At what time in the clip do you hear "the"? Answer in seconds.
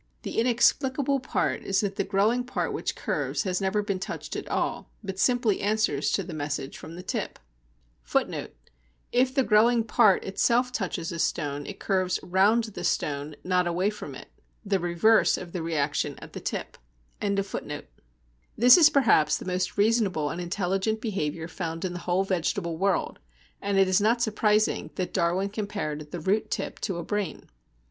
0.23-0.39, 1.95-2.03, 6.23-6.33, 6.95-7.03, 9.35-9.43, 12.63-12.83, 14.65-14.79, 15.51-15.61, 16.33-16.39, 19.37-19.45, 21.93-21.99, 26.09-26.19